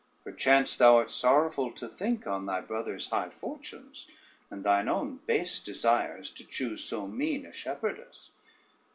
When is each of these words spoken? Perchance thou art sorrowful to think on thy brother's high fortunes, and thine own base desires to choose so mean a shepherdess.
Perchance 0.23 0.75
thou 0.75 0.95
art 0.97 1.11
sorrowful 1.11 1.71
to 1.73 1.87
think 1.87 2.25
on 2.25 2.47
thy 2.47 2.59
brother's 2.59 3.05
high 3.11 3.29
fortunes, 3.29 4.07
and 4.49 4.63
thine 4.63 4.89
own 4.89 5.17
base 5.27 5.59
desires 5.59 6.31
to 6.31 6.43
choose 6.43 6.83
so 6.83 7.05
mean 7.07 7.45
a 7.45 7.53
shepherdess. 7.53 8.31